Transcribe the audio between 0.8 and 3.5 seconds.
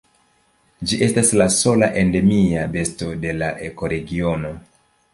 Ĝi estas la sola endemia besto de